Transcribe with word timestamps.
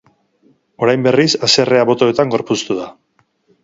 Orain 0.85 1.05
berriz, 1.09 1.29
haserrea 1.49 1.87
botoetan 1.93 2.37
gorpuztu 2.37 2.83
da. 2.85 2.93